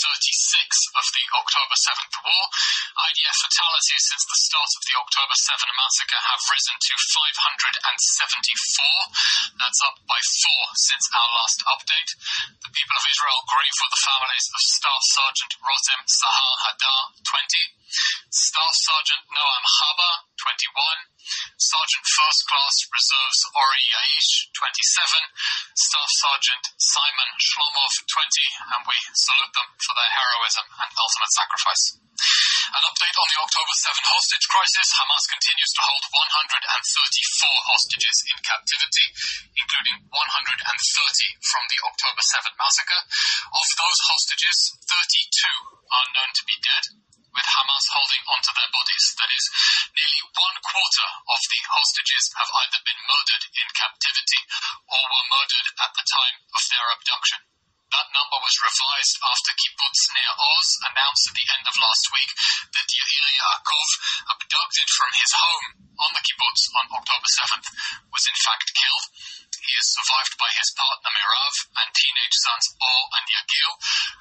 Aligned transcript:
36 0.00 0.39
of 0.68 1.06
the 1.16 1.24
October 1.40 1.72
7th 1.72 2.20
war. 2.20 2.44
IDF 3.00 3.48
fatalities 3.48 4.12
since 4.12 4.28
the 4.28 4.44
start 4.44 4.68
of 4.76 4.84
the 4.84 4.92
October 5.00 5.32
7 5.40 5.56
massacre 5.80 6.20
have 6.20 6.52
risen 6.52 6.76
to 6.76 6.92
574. 7.00 9.56
That's 9.56 9.80
up 9.88 10.04
by 10.04 10.20
four 10.20 10.64
since 10.76 11.08
our 11.16 11.32
last 11.32 11.64
update. 11.64 12.12
The 12.60 12.76
people 12.76 12.92
of 12.92 13.08
Israel 13.08 13.40
grieve 13.48 13.80
with 13.80 13.96
the 13.96 14.04
families 14.04 14.52
of 14.52 14.60
Staff 14.60 15.00
Sergeant 15.16 15.56
Rotem 15.64 16.04
Sahar 16.04 16.52
Hadar, 16.68 17.16
20, 17.24 17.80
Staff 18.30 18.74
Sergeant 18.76 19.24
Noam 19.32 19.64
Chaba, 19.64 20.28
21, 20.40 20.72
Sergeant 21.56 22.06
First 22.06 22.42
Class 22.48 22.76
Reserves 22.90 23.40
Ori 23.54 23.82
Yaish, 23.92 24.32
27, 24.56 25.28
Staff 25.76 26.10
Sergeant 26.20 26.64
Simon 26.80 27.30
Shlomov, 27.38 27.94
20, 28.08 28.64
and 28.76 28.82
we 28.88 28.96
salute 29.14 29.54
them 29.56 29.70
for 29.78 29.94
their 29.96 30.10
heroism 30.10 30.29
and 30.58 30.90
ultimate 30.98 31.32
sacrifice. 31.34 31.84
An 32.70 32.84
update 32.86 33.16
on 33.18 33.28
the 33.32 33.40
October 33.40 33.74
7 33.74 34.14
hostage 34.14 34.46
crisis. 34.46 34.88
Hamas 34.94 35.24
continues 35.26 35.72
to 35.74 35.82
hold 35.82 36.04
134 36.06 37.70
hostages 37.70 38.16
in 38.30 38.38
captivity, 38.46 39.06
including 39.58 39.96
130 40.06 41.50
from 41.50 41.64
the 41.66 41.80
October 41.86 42.22
7 42.22 42.60
massacre. 42.60 43.02
Of 43.50 43.66
those 43.74 44.00
hostages, 44.06 44.58
32 44.86 45.90
are 45.90 46.12
known 46.14 46.30
to 46.30 46.44
be 46.46 46.56
dead, 46.62 46.84
with 47.30 47.48
Hamas 47.48 47.86
holding 47.90 48.22
onto 48.26 48.52
their 48.54 48.70
bodies. 48.74 49.04
That 49.18 49.30
is, 49.30 49.44
nearly 49.94 50.22
one 50.34 50.58
quarter 50.62 51.08
of 51.30 51.40
the 51.40 51.60
hostages 51.74 52.24
have 52.38 52.50
either 52.50 52.80
been 52.86 53.00
murdered 53.06 53.44
in 53.54 53.68
captivity 53.74 54.40
or 54.90 55.02
were 55.10 55.26
murdered 55.30 55.68
at 55.78 55.92
the 55.94 56.06
time 56.06 56.36
of 56.54 56.62
their 56.70 56.86
abduction. 56.94 57.40
That 57.90 58.14
number 58.14 58.38
was 58.38 58.54
revised 58.62 59.18
after 59.18 59.50
Kibbutz 59.50 60.02
Nir 60.14 60.34
Oz 60.38 60.68
announced 60.94 61.26
at 61.26 61.34
the 61.34 61.48
end 61.50 61.66
of 61.66 61.82
last 61.82 62.06
week 62.14 62.30
that 62.70 62.86
Yair 62.86 63.30
Yaakov, 63.34 63.90
abducted 64.30 64.88
from 64.94 65.10
his 65.18 65.32
home 65.34 65.66
on 65.98 66.10
the 66.14 66.22
kibbutz 66.22 66.62
on 66.70 66.86
October 66.86 67.30
7th, 67.34 67.66
was 68.14 68.24
in 68.30 68.38
fact 68.46 68.70
killed. 68.78 69.06
He 69.58 69.74
is 69.74 69.90
survived 69.90 70.34
by 70.38 70.50
his 70.54 70.70
partner 70.78 71.10
Meirav 71.10 71.54
and 71.82 71.90
teenage 71.90 72.36
sons 72.46 72.66
Or 72.78 73.00
and 73.10 73.26
Yagil, 73.26 73.72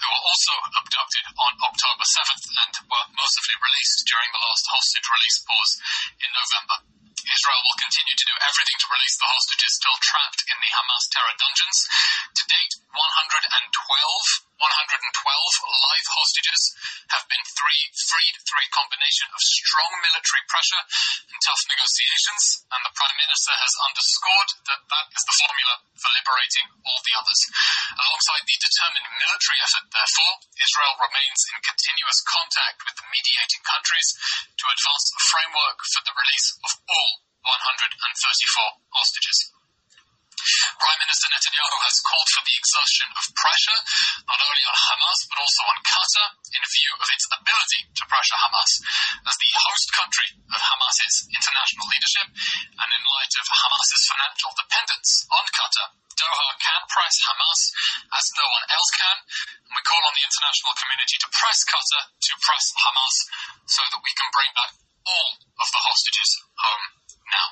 who 0.01 0.07
were 0.17 0.25
also 0.33 0.55
abducted 0.73 1.25
on 1.37 1.53
October 1.61 2.05
7th 2.09 2.45
and 2.49 2.73
were 2.89 3.05
mercifully 3.13 3.57
released 3.61 4.01
during 4.09 4.29
the 4.33 4.43
last 4.49 4.65
hostage 4.65 5.07
release 5.13 5.39
pause 5.45 5.73
in 6.25 6.29
November. 6.33 6.77
Israel 7.29 7.61
will 7.61 7.83
continue 7.85 8.17
to 8.17 8.29
do 8.33 8.35
everything 8.41 8.79
to 8.81 8.89
release 8.89 9.17
the 9.21 9.29
hostages 9.29 9.73
still 9.77 9.97
trapped 10.01 10.41
in 10.49 10.57
the 10.57 10.71
Hamas 10.73 11.05
terror 11.13 11.35
dungeons. 11.37 11.77
To 12.33 12.43
date, 12.49 12.73
112 12.89 14.49
112 14.59 14.99
live 15.71 16.07
hostages 16.19 16.61
have 17.15 17.23
been 17.31 17.45
three, 17.55 17.81
freed 17.95 18.35
through 18.43 18.59
a 18.59 18.75
combination 18.75 19.31
of 19.31 19.39
strong 19.39 19.87
military 20.03 20.43
pressure 20.51 20.83
and 21.31 21.39
tough 21.39 21.63
negotiations, 21.71 22.67
and 22.67 22.81
the 22.83 22.91
Prime 22.91 23.17
Minister 23.23 23.55
has 23.55 23.73
underscored 23.87 24.49
that 24.67 24.83
that 24.83 25.07
is 25.15 25.23
the 25.23 25.37
formula 25.39 25.75
for 25.95 26.11
liberating 26.11 26.67
all 26.83 26.99
the 26.99 27.15
others. 27.15 27.41
Alongside 28.03 28.43
the 28.43 28.59
determined 28.59 29.09
military 29.15 29.59
effort, 29.63 29.85
therefore, 29.95 30.33
Israel 30.59 30.95
remains 30.99 31.39
in 31.55 31.57
continuous 31.63 32.19
contact 32.27 32.83
with 32.83 32.95
the 32.99 33.07
mediating 33.15 33.63
countries 33.63 34.09
to 34.59 34.65
advance 34.67 35.07
a 35.15 35.21
framework 35.23 35.79
for 35.87 36.01
the 36.03 36.17
release 36.19 36.47
of 36.67 36.71
all 36.83 37.11
134 37.47 37.95
hostages. 38.91 39.58
Prime 40.79 41.01
Minister 41.03 41.27
Netanyahu 41.27 41.77
has 41.83 41.97
called 42.07 42.29
for 42.31 42.43
the 42.47 42.55
exertion 42.55 43.09
of 43.19 43.23
pressure, 43.35 43.79
not 44.31 44.39
only 44.39 44.63
on 44.63 44.77
Hamas, 44.79 45.19
but 45.27 45.37
also 45.43 45.61
on 45.67 45.77
Qatar, 45.83 46.27
in 46.55 46.63
view 46.63 46.91
of 47.03 47.07
its 47.11 47.25
ability 47.27 47.81
to 47.99 48.03
pressure 48.07 48.39
Hamas. 48.39 48.71
As 49.27 49.35
the 49.35 49.51
host 49.59 49.87
country 49.91 50.29
of 50.55 50.59
Hamas's 50.63 51.15
international 51.35 51.83
leadership, 51.91 52.27
and 52.79 52.89
in 52.95 53.03
light 53.11 53.33
of 53.43 53.45
Hamas's 53.51 54.03
financial 54.07 54.51
dependence 54.55 55.11
on 55.27 55.45
Qatar, 55.51 55.87
Doha 56.15 56.49
can 56.63 56.81
press 56.87 57.15
Hamas 57.27 57.61
as 58.15 58.25
no 58.39 58.47
one 58.47 58.65
else 58.71 58.91
can, 58.95 59.17
and 59.67 59.73
we 59.75 59.83
call 59.83 60.03
on 60.03 60.15
the 60.15 60.23
international 60.23 60.73
community 60.79 61.15
to 61.19 61.27
press 61.31 61.59
Qatar 61.67 62.03
to 62.07 62.33
press 62.39 62.65
Hamas 62.75 63.15
so 63.67 63.83
that 63.83 63.99
we 63.99 64.11
can 64.15 64.31
bring 64.31 64.51
back 64.55 64.71
all 65.07 65.31
of 65.59 65.67
the 65.67 65.81
hostages 65.83 66.31
home 66.55 66.85
now. 67.27 67.47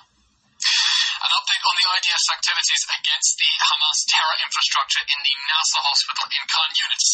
An 1.17 1.31
update 1.31 1.63
on 1.63 1.75
the 1.79 1.86
IDF's 1.97 2.29
activities 2.29 2.83
against 2.93 3.41
the 3.41 3.51
Hamas 3.57 4.05
terror 4.05 4.37
infrastructure 4.45 5.01
in 5.01 5.17
the 5.17 5.33
Nasser 5.49 5.81
hospital 5.81 6.29
in 6.29 6.45
Khan 6.45 6.69
Yunis. 6.77 7.07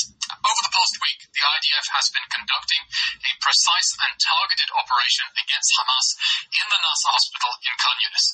Over 0.43 0.61
the 0.67 0.75
past 0.75 0.95
week, 0.99 1.19
the 1.23 1.39
IDF 1.39 1.87
has 1.95 2.07
been 2.11 2.27
conducting 2.27 2.83
a 2.83 3.31
precise 3.39 3.91
and 4.03 4.11
targeted 4.19 4.67
operation 4.75 5.27
against 5.39 5.71
Hamas 5.79 6.07
in 6.51 6.67
the 6.67 6.81
Nasser 6.83 7.11
hospital 7.15 7.51
in 7.63 7.73
Khan 7.79 7.97
Yunis. 8.03 8.27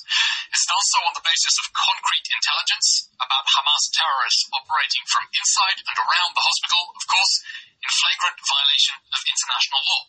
It's 0.50 0.66
done 0.66 0.86
so 0.90 0.98
on 1.06 1.14
the 1.14 1.22
basis 1.22 1.54
of 1.62 1.70
concrete 1.70 2.26
intelligence 2.34 2.88
about 3.22 3.46
Hamas 3.46 3.84
terrorists 3.94 4.42
operating 4.50 5.06
from 5.06 5.30
inside 5.30 5.78
and 5.86 5.98
around 6.02 6.34
the 6.34 6.46
hospital, 6.50 6.82
of 6.98 7.04
course, 7.06 7.34
in 7.78 7.90
flagrant 7.94 8.38
violation 8.42 8.96
of 9.06 9.20
international 9.22 9.82
law. 9.86 10.02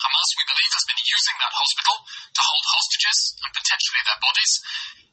Hamas, 0.00 0.30
we 0.34 0.50
believe, 0.50 0.72
has 0.74 0.86
been 0.90 1.02
using 1.04 1.36
that 1.38 1.54
hospital 1.54 1.96
to 2.06 2.42
hold 2.42 2.64
hostages 2.66 3.18
and 3.44 3.50
potentially 3.54 4.02
their 4.04 4.20
bodies, 4.20 4.52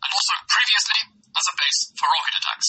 and 0.02 0.10
also 0.10 0.34
previously 0.50 1.02
as 1.38 1.46
a 1.46 1.58
base 1.58 1.80
for 1.98 2.08
rocket 2.10 2.36
attacks. 2.42 2.68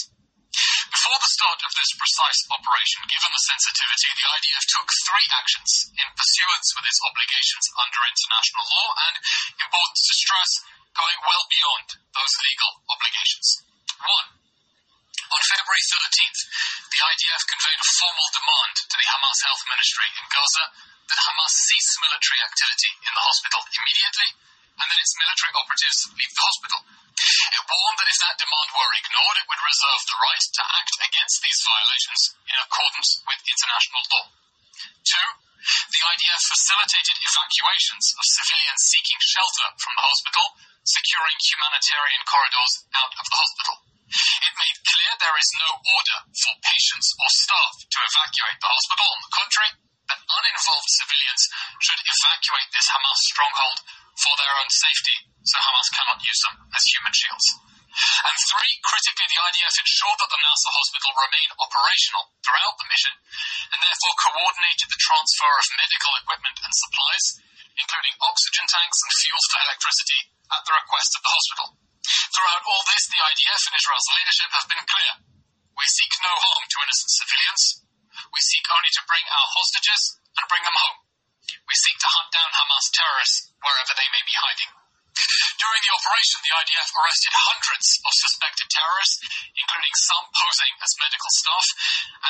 Before 0.53 1.17
the 1.17 1.33
start 1.33 1.61
of 1.65 1.73
this 1.73 1.97
precise 1.97 2.41
operation, 2.53 3.09
given 3.09 3.33
the 3.33 3.49
sensitivity, 3.49 4.11
the 4.13 4.29
IDF 4.29 4.65
took 4.69 4.89
three 5.09 5.29
actions 5.33 5.71
in 5.97 6.09
pursuance 6.13 6.69
with 6.77 6.85
its 6.85 7.01
obligations 7.01 7.67
under 7.81 8.01
international 8.05 8.67
law 8.69 8.89
and, 9.09 9.15
important 9.57 9.97
to 10.05 10.15
stress, 10.21 10.53
going 10.93 11.19
well 11.25 11.45
beyond 11.49 11.89
those 12.13 12.35
legal 12.45 12.73
obligations. 12.93 13.49
One, 14.05 14.29
on 15.33 15.43
February 15.49 15.85
13th, 15.89 16.41
the 16.93 17.01
IDF 17.01 17.43
conveyed 17.49 17.81
a 17.81 17.93
formal 17.97 18.29
demand 18.37 18.75
to 18.85 18.97
the 19.01 19.09
Hamas 19.09 19.41
Health 19.49 19.65
Ministry 19.73 20.09
in 20.13 20.27
Gaza 20.29 20.65
that 21.13 21.25
Hamas 21.29 21.53
cease 21.53 21.93
military 22.01 22.41
activity 22.41 22.91
in 23.05 23.13
the 23.13 23.21
hospital 23.21 23.61
immediately 23.69 24.31
and 24.81 24.87
that 24.89 25.03
its 25.05 25.21
military 25.21 25.53
operatives 25.53 25.99
leave 26.17 26.33
the 26.33 26.47
hospital. 26.49 26.81
It 27.53 27.69
warned 27.69 27.99
that 28.01 28.09
if 28.09 28.19
that 28.25 28.41
demand 28.41 28.71
were 28.73 28.93
ignored, 28.97 29.37
it 29.37 29.49
would 29.53 29.69
reserve 29.69 30.03
the 30.09 30.21
right 30.25 30.47
to 30.57 30.63
act 30.73 30.95
against 31.05 31.37
these 31.45 31.61
violations 31.69 32.23
in 32.49 32.57
accordance 32.65 33.11
with 33.29 33.45
international 33.45 34.03
law. 34.09 34.27
Two, 35.05 35.29
the 35.63 36.03
IDF 36.03 36.43
facilitated 36.49 37.17
evacuations 37.21 38.07
of 38.17 38.25
civilians 38.33 38.83
seeking 38.89 39.21
shelter 39.21 39.69
from 39.77 39.95
the 39.95 40.07
hospital, 40.09 40.47
securing 40.83 41.39
humanitarian 41.39 42.23
corridors 42.25 42.73
out 42.97 43.13
of 43.13 43.27
the 43.29 43.39
hospital. 43.39 43.77
It 44.13 44.55
made 44.57 44.79
clear 44.89 45.13
there 45.21 45.39
is 45.39 45.51
no 45.61 45.71
order 45.77 46.19
for 46.33 46.53
patients 46.65 47.09
or 47.21 47.29
staff 47.29 47.75
to 47.85 47.99
evacuate 48.01 48.59
the 48.61 48.73
hospital. 48.73 49.07
On 49.13 49.21
the 49.23 49.33
contrary, 49.37 49.73
that 50.43 50.51
uninvolved 50.51 50.91
civilians 50.91 51.43
should 51.79 52.03
evacuate 52.03 52.71
this 52.75 52.91
Hamas 52.91 53.21
stronghold 53.31 53.79
for 54.19 54.35
their 54.35 54.55
own 54.59 54.71
safety, 54.71 55.17
so 55.47 55.57
Hamas 55.63 55.89
cannot 55.95 56.19
use 56.19 56.41
them 56.43 56.57
as 56.75 56.83
human 56.83 57.15
shields. 57.15 57.47
And 57.93 58.37
three, 58.49 58.73
critically, 58.83 59.29
the 59.29 59.43
IDF 59.53 59.77
ensured 59.85 60.19
that 60.19 60.33
the 60.33 60.41
Nasser 60.41 60.73
hospital 60.73 61.13
remain 61.13 61.49
operational 61.61 62.25
throughout 62.41 62.77
the 62.81 62.89
mission, 62.89 63.15
and 63.71 63.79
therefore 63.85 64.23
coordinated 64.33 64.89
the 64.89 65.05
transfer 65.05 65.53
of 65.53 65.77
medical 65.77 66.13
equipment 66.25 66.59
and 66.65 66.73
supplies, 66.73 67.25
including 67.77 68.17
oxygen 68.25 68.67
tanks 68.67 68.99
and 69.05 69.13
fuels 69.13 69.47
for 69.47 69.61
electricity, 69.63 70.21
at 70.57 70.63
the 70.65 70.73
request 70.73 71.11
of 71.15 71.23
the 71.23 71.35
hospital. 71.37 71.69
Throughout 72.33 72.65
all 72.65 72.83
this, 72.89 73.05
the 73.13 73.23
IDF 73.23 73.63
and 73.69 73.77
Israel's 73.77 74.11
leadership 74.17 74.51
have 74.57 74.69
been 74.73 74.87
clear. 74.89 75.13
We 75.77 75.87
seek 75.87 76.13
no 76.25 76.33
harm 76.33 76.65
to 76.65 76.83
innocent 76.83 77.13
civilians. 77.13 77.63
We 78.33 78.41
seek 78.41 78.65
only 78.73 78.93
to 78.93 79.09
bring 79.09 79.25
our 79.29 79.49
hostages 79.53 80.22
and 80.39 80.49
bring 80.49 80.65
them 80.65 80.79
home. 80.79 80.99
We 81.69 81.75
seek 81.77 81.97
to 82.01 82.13
hunt 82.13 82.31
down 82.33 82.51
Hamas 82.53 82.87
terrorists 82.93 83.53
wherever 83.61 83.93
they 83.97 84.09
may 84.13 84.25
be 84.25 84.37
hiding. 84.37 84.73
During 85.61 85.83
the 85.85 85.93
operation, 85.93 86.41
the 86.41 86.57
IDF 86.57 86.89
arrested 86.97 87.35
hundreds 87.37 87.89
of 88.01 88.13
suspected 88.17 88.69
terrorists, 88.73 89.21
including 89.53 89.95
some 90.09 90.25
posing 90.33 90.73
as 90.81 91.01
medical 91.05 91.33
staff, 91.37 91.67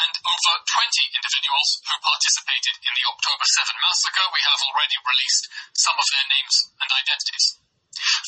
and 0.02 0.12
over 0.26 0.52
20 0.66 1.16
individuals 1.16 1.68
who 1.86 1.94
participated 2.02 2.74
in 2.82 2.92
the 2.92 3.06
October 3.06 3.46
7 3.46 3.86
massacre. 3.86 4.26
We 4.34 4.42
have 4.42 4.60
already 4.66 4.98
released 4.98 5.44
some 5.78 5.94
of 5.94 6.08
their 6.10 6.26
names 6.26 6.56
and 6.82 6.90
identities. 6.90 7.46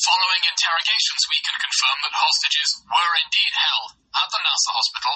Following 0.07 0.43
interrogations, 0.45 1.23
we 1.27 1.41
can 1.43 1.57
confirm 1.59 1.97
that 2.05 2.15
hostages 2.15 2.69
were 2.85 3.13
indeed 3.27 3.53
held 3.59 3.89
at 4.15 4.29
the 4.31 4.39
Nasser 4.39 4.71
hospital, 4.71 5.15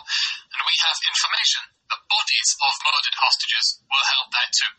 and 0.52 0.62
we 0.68 0.76
have 0.84 0.98
information 1.08 1.79
that 1.90 2.10
bodies 2.10 2.50
of 2.62 2.74
murdered 2.86 3.18
hostages 3.18 3.66
were 3.90 4.06
held 4.14 4.30
there 4.32 4.52
too. 4.54 4.74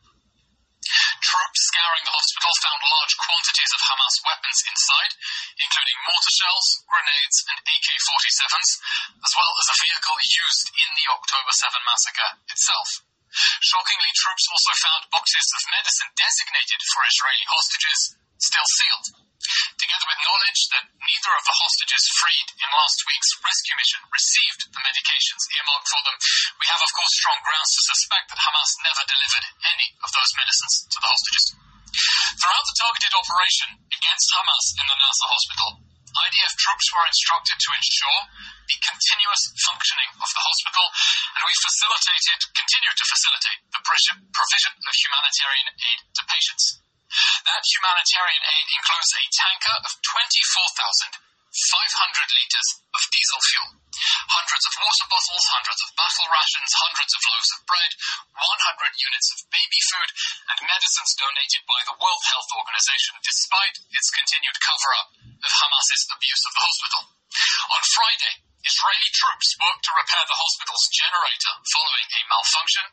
Troops 1.20 1.60
scouring 1.70 2.02
the 2.02 2.16
hospital 2.16 2.52
found 2.64 2.80
large 2.82 3.14
quantities 3.20 3.72
of 3.76 3.84
Hamas 3.84 4.16
weapons 4.26 4.60
inside, 4.66 5.12
including 5.60 5.98
mortar 6.08 6.34
shells, 6.34 6.68
grenades, 6.88 7.38
and 7.46 7.58
AK 7.62 7.88
47s, 8.10 8.70
as 9.22 9.32
well 9.36 9.52
as 9.60 9.68
a 9.70 9.80
vehicle 9.86 10.18
used 10.24 10.66
in 10.74 10.90
the 10.96 11.06
October 11.14 11.52
7 11.52 11.78
massacre 11.86 12.30
itself. 12.50 12.88
Shockingly, 13.62 14.10
troops 14.18 14.46
also 14.50 14.72
found 14.82 15.12
boxes 15.14 15.48
of 15.54 15.70
medicine 15.70 16.10
designated 16.18 16.80
for 16.90 17.06
Israeli 17.06 17.46
hostages 17.46 18.00
still 18.42 18.68
sealed. 18.74 19.29
Together 19.80 20.04
with 20.04 20.20
knowledge 20.20 20.60
that 20.76 20.84
neither 21.00 21.32
of 21.32 21.44
the 21.48 21.58
hostages 21.64 22.04
freed 22.20 22.48
in 22.60 22.68
last 22.76 22.98
week's 23.08 23.32
rescue 23.40 23.76
mission 23.80 24.00
received 24.12 24.60
the 24.68 24.84
medications 24.84 25.48
earmarked 25.56 25.88
for 25.88 26.02
them, 26.04 26.16
we 26.60 26.68
have, 26.68 26.82
of 26.84 26.92
course, 26.92 27.14
strong 27.16 27.40
grounds 27.40 27.72
to 27.72 27.88
suspect 27.88 28.26
that 28.28 28.44
Hamas 28.44 28.72
never 28.84 29.04
delivered 29.08 29.46
any 29.64 29.88
of 30.04 30.10
those 30.12 30.32
medicines 30.36 30.74
to 30.92 30.98
the 31.00 31.08
hostages. 31.08 31.44
Throughout 32.36 32.66
the 32.68 32.78
targeted 32.84 33.12
operation 33.16 33.70
against 33.88 34.28
Hamas 34.36 34.66
in 34.76 34.86
the 34.86 34.98
Nasser 35.00 35.28
hospital, 35.32 35.68
IDF 36.10 36.54
troops 36.58 36.88
were 36.90 37.06
instructed 37.06 37.56
to 37.56 37.70
ensure 37.70 38.20
the 38.66 38.78
continuous 38.82 39.42
functioning 39.62 40.10
of 40.20 40.30
the 40.30 40.42
hospital, 40.42 40.86
and 41.38 41.42
we 41.46 41.54
facilitated, 41.54 42.38
continue 42.50 42.92
to 42.92 43.04
facilitate, 43.06 43.60
the 43.70 43.82
provision 43.86 44.72
of 44.74 44.92
humanitarian 44.94 45.68
aid 45.70 46.00
to 46.12 46.22
patients. 46.26 46.79
That 47.10 47.66
humanitarian 47.66 48.44
aid 48.46 48.66
includes 48.70 49.10
a 49.18 49.24
tanker 49.34 49.76
of 49.82 49.98
24,500 49.98 51.10
litres 51.50 52.68
of 52.94 53.02
diesel 53.10 53.42
fuel, 53.50 53.70
hundreds 54.30 54.64
of 54.70 54.78
water 54.78 55.06
bottles, 55.10 55.46
hundreds 55.50 55.82
of 55.82 55.90
battle 55.98 56.28
rations, 56.30 56.70
hundreds 56.70 57.10
of 57.10 57.26
loaves 57.26 57.50
of 57.58 57.66
bread, 57.66 57.92
100 58.38 58.94
units 58.94 59.28
of 59.34 59.50
baby 59.50 59.80
food, 59.90 60.10
and 60.54 60.70
medicines 60.70 61.18
donated 61.18 61.62
by 61.66 61.80
the 61.90 61.98
World 61.98 62.24
Health 62.30 62.50
Organization 62.54 63.18
despite 63.26 63.76
its 63.90 64.14
continued 64.14 64.58
cover 64.62 64.90
up 65.02 65.10
of 65.18 65.50
Hamas's 65.50 66.06
abuse 66.14 66.42
of 66.46 66.54
the 66.54 66.62
hospital. 66.62 67.02
On 67.74 67.82
Friday, 67.90 68.34
Israeli 68.60 69.10
troops 69.16 69.56
worked 69.56 69.84
to 69.88 69.96
repair 69.96 70.24
the 70.28 70.36
hospital's 70.36 70.86
generator 70.92 71.52
following 71.64 72.08
a 72.12 72.20
malfunction, 72.28 72.86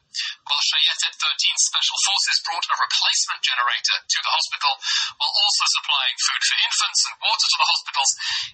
while 0.47 0.63
Shayetet 0.63 1.11
13 1.11 1.67
Special 1.67 1.97
Forces 2.07 2.39
brought 2.47 2.71
a 2.71 2.83
replacement 2.87 3.41
generator 3.43 3.97
to 3.99 4.19
the 4.23 4.31
hospital 4.31 4.73
while 5.19 5.35
also 5.35 5.65
supplying 5.67 6.15
food 6.23 6.43
for 6.47 6.57
infants 6.63 7.01
and 7.11 7.15
water 7.19 7.47
to 7.51 7.59
the 7.59 7.67
hospitals, 7.67 8.11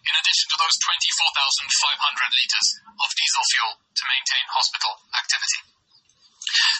in 0.10 0.14
addition 0.18 0.48
to 0.50 0.58
those 0.58 0.76
24,500 0.82 2.40
litres 2.42 2.68
of 2.98 3.10
diesel 3.14 3.46
fuel 3.54 3.74
to 3.78 4.04
maintain 4.10 4.46
hospital 4.50 4.94
activity. 5.14 5.62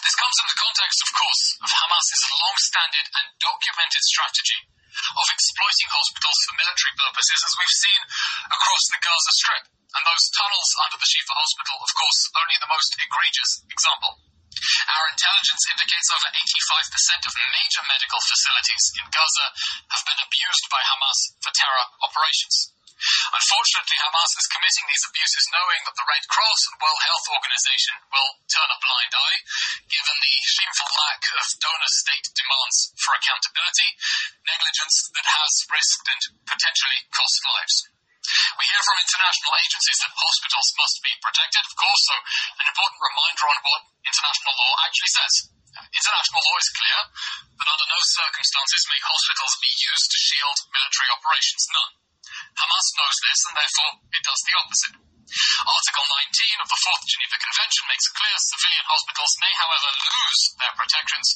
This 0.02 0.18
comes 0.18 0.36
in 0.42 0.46
the 0.50 0.60
context, 0.60 0.98
of 0.98 1.10
course, 1.14 1.44
of 1.62 1.70
Hamas's 1.72 2.24
long-standing 2.42 3.06
and 3.22 3.26
documented 3.38 4.02
strategy 4.02 4.60
of 4.94 5.26
exploiting 5.30 5.88
hospitals 5.90 6.38
for 6.46 6.54
military 6.58 6.94
purposes, 6.94 7.40
as 7.42 7.54
we've 7.58 7.78
seen 7.82 8.00
across 8.50 8.84
the 8.90 9.00
Gaza 9.02 9.32
Strip. 9.38 9.73
And 9.94 10.02
those 10.02 10.26
tunnels 10.34 10.70
under 10.82 10.98
the 10.98 11.10
Shifa 11.10 11.34
hospital, 11.38 11.76
of 11.78 11.92
course, 11.94 12.20
only 12.34 12.56
the 12.58 12.72
most 12.72 12.90
egregious 12.98 13.52
example. 13.70 14.12
Our 14.54 15.06
intelligence 15.10 15.64
indicates 15.70 16.08
over 16.14 16.28
85% 16.30 17.26
of 17.26 17.32
major 17.34 17.82
medical 17.90 18.20
facilities 18.22 18.84
in 19.02 19.06
Gaza 19.10 19.46
have 19.90 20.04
been 20.06 20.20
abused 20.22 20.66
by 20.70 20.82
Hamas 20.82 21.18
for 21.42 21.50
terror 21.54 21.86
operations. 22.06 22.74
Unfortunately, 22.94 23.98
Hamas 24.00 24.32
is 24.38 24.52
committing 24.54 24.86
these 24.86 25.06
abuses 25.10 25.44
knowing 25.50 25.82
that 25.84 25.98
the 25.98 26.08
Red 26.08 26.24
Cross 26.30 26.60
and 26.70 26.78
World 26.78 27.02
Health 27.02 27.26
Organization 27.34 27.94
will 28.08 28.30
turn 28.46 28.70
a 28.70 28.78
blind 28.80 29.12
eye, 29.12 29.38
given 29.90 30.16
the 30.22 30.36
shameful 30.46 30.90
lack 30.94 31.22
of 31.34 31.46
donor 31.58 31.92
state 32.00 32.26
demands 32.32 32.94
for 33.02 33.12
accountability, 33.18 33.90
negligence 34.46 34.96
that 35.10 35.26
has 35.26 35.52
risked 35.68 36.06
and 36.08 36.22
potentially 36.46 37.00
cost 37.10 37.38
lives. 37.44 37.93
We 38.56 38.64
hear 38.64 38.82
from 38.84 39.04
international 39.04 39.54
agencies 39.60 39.98
that 40.00 40.16
hospitals 40.16 40.68
must 40.80 40.96
be 41.04 41.12
protected, 41.20 41.62
of 41.64 41.74
course, 41.76 42.02
so 42.08 42.16
an 42.60 42.66
important 42.70 43.00
reminder 43.04 43.46
on 43.52 43.58
what 43.64 43.82
international 44.00 44.54
law 44.56 44.72
actually 44.84 45.12
says. 45.12 45.34
International 45.74 46.42
law 46.44 46.56
is 46.62 46.76
clear 46.78 46.98
that 47.58 47.70
under 47.70 47.88
no 47.90 48.00
circumstances 48.00 48.82
may 48.88 49.00
hospitals 49.02 49.54
be 49.58 49.72
used 49.74 50.08
to 50.08 50.24
shield 50.24 50.58
military 50.70 51.10
operations. 51.10 51.64
None. 51.74 51.92
Hamas 52.54 52.86
knows 52.94 53.18
this, 53.26 53.40
and 53.50 53.54
therefore 53.58 53.92
it 54.14 54.22
does 54.22 54.42
the 54.46 54.56
opposite. 54.62 54.94
Article 55.24 56.06
19 56.30 56.62
of 56.62 56.68
the 56.68 56.82
Fourth 56.84 57.04
Geneva 57.10 57.38
Convention 57.40 57.84
makes 57.90 58.06
it 58.06 58.14
clear 58.14 58.36
civilian 58.38 58.86
hospitals 58.86 59.32
may, 59.40 59.52
however, 59.56 59.90
lose 59.90 60.42
their 60.60 60.74
protections 60.78 61.28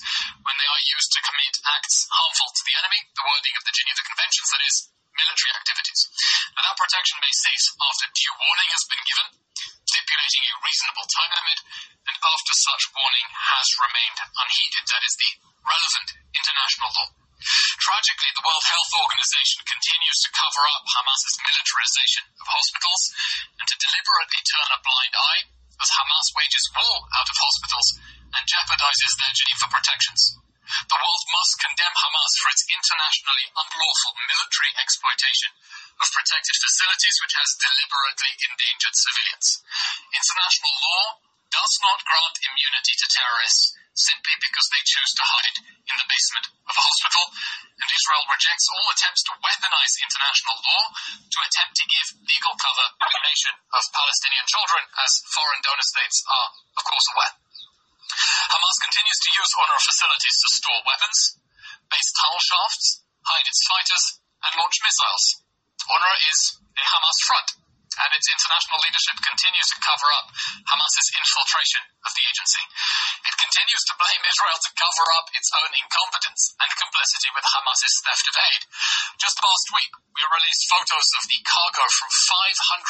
when 0.44 0.56
they 0.60 0.68
are 0.68 0.84
used 0.92 1.10
to 1.10 1.24
commit 1.24 1.54
acts 1.72 2.06
harmful 2.12 2.48
to 2.52 2.62
the 2.68 2.76
enemy, 2.78 3.00
the 3.16 3.26
wording 3.26 3.56
of 3.58 3.64
the 3.64 3.74
Geneva 3.74 4.02
Conventions, 4.06 4.48
that 4.52 4.62
is, 4.68 4.76
military 5.18 5.52
activities. 5.58 6.00
and 6.54 6.62
that 6.62 6.78
protection 6.78 7.18
may 7.18 7.34
cease 7.34 7.66
after 7.78 8.06
due 8.14 8.34
warning 8.38 8.70
has 8.70 8.84
been 8.88 9.04
given, 9.06 9.28
stipulating 9.86 10.44
a 10.46 10.60
reasonable 10.62 11.06
time 11.10 11.32
limit, 11.38 11.58
and 12.08 12.16
after 12.18 12.54
such 12.54 12.82
warning 12.94 13.28
has 13.30 13.66
remained 13.82 14.18
unheeded. 14.22 14.84
That 14.88 15.04
is 15.04 15.14
the 15.18 15.30
relevant 15.62 16.08
international 16.34 16.90
law. 16.98 17.08
Tragically, 17.38 18.32
the 18.34 18.42
World 18.42 18.66
Health 18.66 18.92
Organization 18.98 19.62
continues 19.62 20.18
to 20.26 20.34
cover 20.34 20.62
up 20.74 20.82
Hamas's 20.90 21.36
militarization 21.38 22.24
of 22.34 22.46
hospitals 22.50 23.02
and 23.62 23.66
to 23.70 23.76
deliberately 23.78 24.42
turn 24.42 24.68
a 24.74 24.82
blind 24.82 25.14
eye 25.14 25.42
as 25.78 25.94
Hamas 25.94 26.28
wages 26.34 26.66
war 26.74 26.96
out 27.14 27.30
of 27.30 27.38
hospitals 27.38 27.88
and 28.34 28.42
jeopardizes 28.50 29.12
their 29.22 29.34
Geneva 29.38 29.66
protections. 29.70 30.47
The 30.88 30.96
world 30.96 31.24
must 31.28 31.60
condemn 31.60 31.96
Hamas 32.00 32.32
for 32.40 32.48
its 32.48 32.64
internationally 32.64 33.46
unlawful 33.52 34.14
military 34.24 34.72
exploitation 34.80 35.52
of 36.00 36.08
protected 36.08 36.56
facilities 36.56 37.16
which 37.20 37.36
has 37.36 37.60
deliberately 37.60 38.32
endangered 38.48 38.96
civilians. 38.96 39.46
International 40.16 40.72
law 40.80 41.04
does 41.52 41.74
not 41.84 42.08
grant 42.08 42.36
immunity 42.40 42.94
to 42.96 43.06
terrorists 43.12 43.76
simply 43.92 44.32
because 44.40 44.68
they 44.72 44.88
choose 44.88 45.12
to 45.12 45.28
hide 45.28 45.56
in 45.60 45.96
the 46.00 46.08
basement 46.08 46.46
of 46.56 46.72
a 46.72 46.86
hospital, 46.88 47.24
and 47.84 47.88
Israel 47.92 48.24
rejects 48.32 48.68
all 48.72 48.88
attempts 48.88 49.22
to 49.28 49.36
weaponize 49.44 49.94
international 50.08 50.56
law 50.56 50.82
to 51.20 51.38
attempt 51.44 51.74
to 51.76 51.90
give 51.92 52.08
legal 52.24 52.54
cover 52.56 52.86
to 52.96 53.08
the 53.12 53.24
nation 53.28 53.54
of 53.76 53.92
Palestinian 53.92 54.46
children, 54.48 54.82
as 55.04 55.12
foreign 55.36 55.60
donor 55.60 55.84
states 55.84 56.24
are, 56.32 56.48
of 56.80 56.82
course, 56.88 57.08
aware. 57.12 57.34
Hamas 58.38 58.76
continues 58.86 59.18
to 59.18 59.30
use 59.34 59.50
UNRWA 59.58 59.82
facilities 59.82 60.36
to 60.38 60.48
store 60.54 60.80
weapons, 60.86 61.18
base 61.90 62.10
tunnel 62.14 62.38
shafts, 62.38 62.86
hide 63.26 63.46
its 63.50 63.62
fighters, 63.66 64.04
and 64.46 64.52
launch 64.62 64.78
missiles. 64.78 65.24
UNRWA 65.82 66.16
is 66.30 66.40
a 66.78 66.84
Hamas 66.86 67.18
front 67.26 67.48
and 67.98 68.10
its 68.14 68.30
international 68.30 68.78
leadership 68.78 69.18
continues 69.26 69.68
to 69.74 69.82
cover 69.82 70.08
up 70.14 70.30
Hamas's 70.70 71.08
infiltration 71.18 71.82
of 72.06 72.14
the 72.14 72.24
agency. 72.30 72.64
It 73.26 73.34
continues 73.42 73.84
to 73.90 73.98
blame 73.98 74.22
Israel 74.22 74.54
to 74.54 74.76
cover 74.78 75.06
up 75.18 75.26
its 75.34 75.50
own 75.50 75.72
incompetence 75.74 76.54
and 76.62 76.78
complicity 76.78 77.30
with 77.34 77.42
Hamas's 77.42 77.96
theft 78.06 78.26
of 78.30 78.36
aid. 78.38 78.62
Just 79.18 79.42
last 79.42 79.66
week, 79.74 79.92
we 80.14 80.22
released 80.30 80.70
photos 80.70 81.08
of 81.18 81.24
the 81.26 81.40
cargo 81.42 81.84
from 81.90 82.10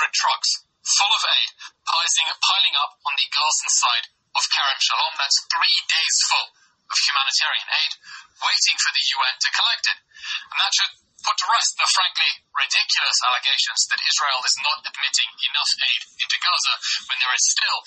500 0.05 0.13
trucks 0.13 0.51
full 0.85 1.13
of 1.13 1.25
aid 1.41 1.51
piling 1.89 2.77
up 2.81 2.93
on 3.05 3.15
the 3.17 3.29
Gazan 3.29 3.71
side 3.73 4.07
of 4.39 4.47
Kerem 4.55 4.79
Shalom. 4.79 5.15
That's 5.19 5.39
three 5.51 5.79
days 5.91 6.17
full 6.31 6.49
of 6.89 6.97
humanitarian 7.03 7.69
aid, 7.75 7.93
waiting 8.39 8.77
for 8.79 8.91
the 8.95 9.05
UN 9.19 9.35
to 9.35 9.49
collect 9.51 9.85
it. 9.91 9.99
And 9.99 10.59
that 10.63 10.73
should 10.79 10.93
put 11.27 11.35
to 11.43 11.51
rest 11.51 11.75
the 11.75 11.91
frankly 11.91 12.31
ridiculous 12.55 13.19
allegations 13.27 13.83
that 13.91 14.07
Israel 14.07 14.41
is 14.47 14.57
not 14.63 14.79
admitting 14.87 15.31
enough 15.51 15.73
aid 15.83 16.03
into 16.23 16.39
Gaza 16.39 16.75
when 17.11 17.19
there 17.19 17.35
is 17.35 17.45
still 17.51 17.79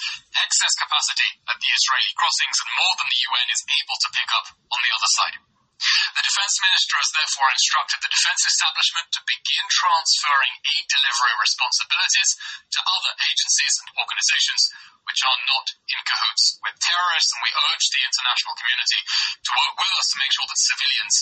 excess 0.44 0.76
capacity 0.76 1.40
at 1.48 1.56
the 1.56 1.72
Israeli 1.72 2.12
crossings 2.20 2.60
and 2.60 2.72
more 2.76 2.96
than 3.00 3.08
the 3.08 3.24
UN 3.32 3.48
is 3.48 3.64
able 3.72 3.98
to 4.04 4.12
pick 4.12 4.30
up 4.36 4.48
on 4.52 4.80
the 4.84 4.92
other 4.92 5.12
side. 5.16 5.38
The 5.82 6.28
defense 6.28 6.56
minister 6.62 6.96
has 7.02 7.10
therefore 7.10 7.50
instructed 7.50 8.00
the 8.06 8.14
defense 8.14 8.44
establishment 8.46 9.08
to 9.18 9.26
begin 9.26 9.66
transferring 9.66 10.54
aid 10.62 10.86
delivery 10.86 11.36
responsibilities 11.42 12.30
to 12.70 12.80
other 12.86 13.14
agencies 13.26 13.74
and 13.82 13.90
organizations 13.98 14.64
which 15.08 15.22
are 15.26 15.40
not 15.50 15.68
in 15.90 16.02
cahoots 16.06 16.60
with 16.62 16.76
terrorists, 16.82 17.32
and 17.34 17.42
we 17.42 17.52
urge 17.72 17.86
the 17.90 18.06
international 18.06 18.56
community 18.58 19.02
to 19.42 19.52
work 19.58 19.76
with 19.78 19.94
us 19.98 20.08
to 20.12 20.22
make 20.22 20.34
sure 20.34 20.48
that 20.48 20.62
civilians 20.62 21.16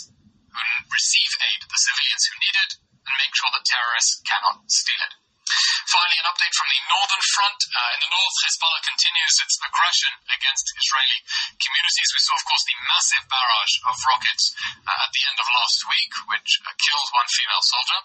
who 0.50 0.64
receive 0.90 1.32
aid, 1.50 1.62
the 1.64 1.84
civilians 1.84 2.24
who 2.28 2.36
need 2.44 2.58
it, 2.60 2.72
and 3.06 3.22
make 3.22 3.34
sure 3.34 3.52
that 3.54 3.66
terrorists 3.66 4.14
cannot 4.26 4.58
steal 4.68 5.02
it. 5.08 5.14
Finally, 5.90 6.22
an 6.22 6.30
update 6.30 6.54
from 6.54 6.70
the 6.70 6.82
northern 6.86 7.26
front. 7.34 7.60
Uh, 7.66 7.96
in 7.98 8.00
the 8.06 8.14
north, 8.14 8.38
Hezbollah 8.46 8.84
continues 8.86 9.36
its 9.42 9.58
aggression 9.58 10.14
against 10.30 10.70
Israeli 10.78 11.20
communities. 11.58 12.10
We 12.14 12.22
saw, 12.30 12.38
of 12.38 12.46
course, 12.46 12.66
the 12.70 12.78
massive 12.86 13.26
barrage 13.26 13.76
of 13.90 13.98
rockets 14.06 14.54
uh, 14.86 15.06
at 15.06 15.12
the 15.18 15.24
end 15.26 15.38
of 15.42 15.50
last 15.50 15.80
week, 15.90 16.12
which 16.30 16.62
uh, 16.62 16.78
killed 16.78 17.10
one 17.10 17.26
female 17.34 17.66
soldier. 17.66 18.00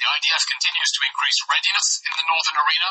The 0.00 0.08
IDF 0.16 0.44
continues 0.48 0.90
to 0.96 1.04
increase 1.04 1.38
readiness 1.44 1.88
in 2.08 2.12
the 2.16 2.28
northern 2.32 2.56
arena 2.56 2.90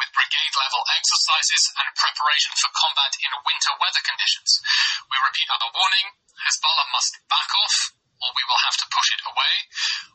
with 0.00 0.16
brigade 0.16 0.54
level 0.56 0.82
exercises 0.96 1.62
and 1.76 1.92
preparation 1.92 2.52
for 2.56 2.72
combat 2.72 3.12
in 3.20 3.44
winter 3.44 3.76
weather 3.76 4.02
conditions. 4.08 4.56
We 5.12 5.20
repeat 5.20 5.52
our 5.52 5.68
warning 5.68 6.16
Hezbollah 6.48 6.88
must 6.96 7.20
back 7.28 7.50
off 7.60 7.76
or 8.22 8.30
we 8.32 8.46
will 8.46 8.62
have 8.62 8.78
to 8.78 8.92
push 8.94 9.10
it 9.18 9.22
away. 9.26 9.54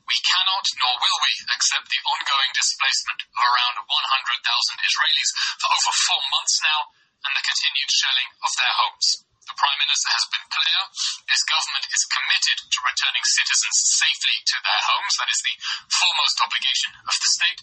We 0.08 0.18
cannot, 0.24 0.66
nor 0.80 0.96
will 0.96 1.20
we, 1.28 1.34
accept 1.52 1.92
the 1.92 2.04
ongoing 2.08 2.52
displacement 2.56 3.20
of 3.28 3.40
around 3.44 3.76
100,000 3.84 3.88
Israelis 3.88 5.32
for 5.60 5.70
over 5.76 5.92
four 6.08 6.22
months 6.32 6.56
now 6.64 6.80
and 7.28 7.34
the 7.36 7.44
continued 7.44 7.92
shelling 7.92 8.30
of 8.40 8.52
their 8.56 8.74
homes. 8.80 9.08
The 9.48 9.56
Prime 9.56 9.80
Minister 9.80 10.12
has 10.12 10.28
been 10.28 10.48
clear. 10.52 10.80
This 11.24 11.44
government 11.48 11.88
is 11.88 12.12
committed 12.12 12.58
to 12.68 12.88
returning 12.88 13.24
citizens 13.24 13.78
safely 13.96 14.36
to 14.44 14.58
their 14.60 14.82
homes. 14.92 15.16
That 15.16 15.32
is 15.32 15.40
the 15.40 15.56
foremost 15.88 16.44
obligation 16.44 16.92
of 17.00 17.16
the 17.16 17.32
state, 17.32 17.60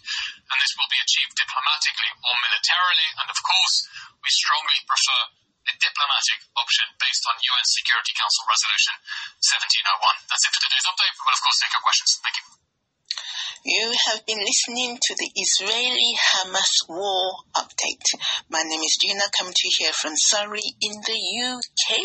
and 0.49 0.57
this 0.57 0.73
will 0.81 0.89
be 0.89 0.97
achieved 0.97 1.37
diplomatically 1.37 2.09
or 2.25 2.33
militarily. 2.41 3.09
And 3.21 3.29
of 3.29 3.37
course, 3.37 3.75
we 4.17 4.29
strongly 4.33 4.79
prefer 4.89 5.44
the 5.65 5.75
diplomatic 5.81 6.39
option 6.53 6.87
based 7.01 7.23
on 7.25 7.35
UN 7.41 7.65
Security 7.65 8.13
Council 8.13 8.43
Resolution 8.45 8.95
1701. 9.41 10.29
That's 10.29 10.45
it 10.45 10.53
for 10.53 10.61
today's 10.61 10.85
update. 10.85 11.13
We 11.17 11.23
will, 11.25 11.37
of 11.37 11.41
course, 11.41 11.59
take 11.61 11.73
your 11.73 11.85
questions. 11.85 12.11
Thank 12.21 12.37
you. 12.37 12.45
You 13.65 13.89
have 14.13 14.25
been 14.29 14.37
listening 14.37 14.99
to 15.01 15.15
the 15.17 15.31
Israeli 15.33 16.13
Hamas 16.21 16.85
war 16.87 17.49
update. 17.57 18.05
My 18.47 18.61
name 18.61 18.81
is 18.81 18.97
Gina, 19.01 19.25
coming 19.37 19.53
to 19.57 19.65
you 19.65 19.73
here 19.79 19.93
from 19.93 20.13
Surrey 20.13 20.61
in 20.81 20.93
the 21.01 21.21
UK. 21.49 21.97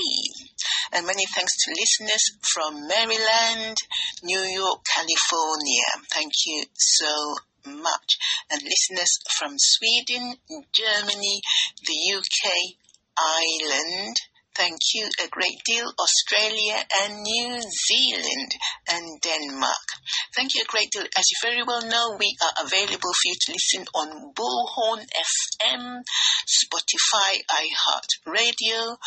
And 0.92 1.06
many 1.06 1.26
thanks 1.34 1.52
to 1.60 1.76
listeners 1.76 2.24
from 2.40 2.88
Maryland, 2.88 3.76
New 4.22 4.40
York, 4.40 4.80
California. 4.88 5.84
Thank 6.10 6.32
you 6.46 6.64
so 6.72 7.36
much. 7.66 8.16
And 8.50 8.62
listeners 8.62 9.18
from 9.36 9.52
Sweden, 9.58 10.36
Germany, 10.72 11.40
the 11.84 12.16
UK, 12.16 12.79
Ireland, 13.18 14.16
Thank 14.56 14.80
you 14.94 15.08
a 15.24 15.28
great 15.28 15.62
deal, 15.64 15.92
Australia 15.98 16.84
and 17.02 17.22
New 17.22 17.60
Zealand 17.60 18.52
and 18.90 19.20
Denmark. 19.22 19.86
Thank 20.34 20.54
you 20.54 20.62
a 20.62 20.70
great 20.70 20.90
deal. 20.90 21.04
As 21.16 21.24
you 21.30 21.36
very 21.40 21.62
well 21.62 21.80
know, 21.86 22.16
we 22.18 22.36
are 22.42 22.64
available 22.66 23.12
for 23.14 23.26
you 23.26 23.36
to 23.40 23.52
listen 23.52 23.86
on 23.94 24.34
Bullhorn 24.34 25.06
FM, 25.06 26.02
Spotify, 26.44 27.40
iHeartRadio, 27.48 28.98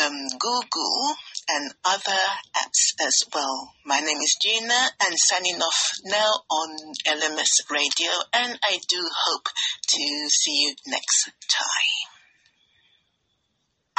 um, 0.00 0.28
Google, 0.38 1.16
and 1.48 1.74
other 1.84 2.22
apps 2.56 3.06
as 3.06 3.22
well. 3.34 3.74
My 3.84 4.00
name 4.00 4.18
is 4.18 4.36
Gina 4.42 4.90
and 5.06 5.16
signing 5.28 5.60
off 5.60 5.92
now 6.06 6.30
on 6.50 6.76
LMS 7.06 7.70
Radio, 7.70 8.10
and 8.32 8.58
I 8.64 8.78
do 8.88 9.08
hope 9.26 9.48
to 9.88 10.28
see 10.28 10.62
you 10.62 10.74
next 10.86 11.30
time 11.46 12.19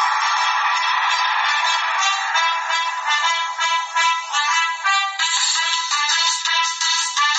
you. 0.02 0.31